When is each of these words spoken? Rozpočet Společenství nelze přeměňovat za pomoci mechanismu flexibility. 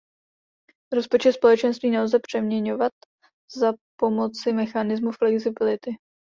Rozpočet 0.91 1.33
Společenství 1.33 1.91
nelze 1.91 2.19
přeměňovat 2.19 2.91
za 3.55 3.73
pomoci 3.99 4.53
mechanismu 4.53 5.11
flexibility. 5.11 5.95